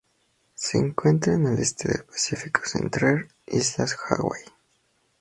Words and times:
Se 0.55 0.79
encuentran 0.79 1.45
al 1.45 1.59
este 1.59 1.87
del 1.87 2.03
Pacífico 2.05 2.61
central: 2.65 3.27
Islas 3.45 3.95
Hawaii. 4.09 4.41